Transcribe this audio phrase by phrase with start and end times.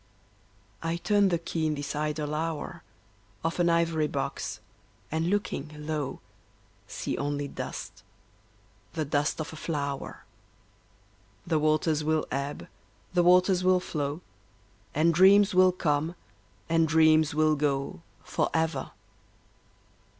[0.81, 2.81] I turn the key in this idle hour
[3.43, 4.59] Of an ivory box,
[5.11, 6.21] and looking, lo
[6.87, 8.01] See only dust
[8.93, 10.25] the dust of a flower;
[11.45, 12.67] The waters will ebb,
[13.13, 14.21] the waters will flow,
[14.95, 16.15] And dreams will come,
[16.67, 18.93] and dreams will go, Forever.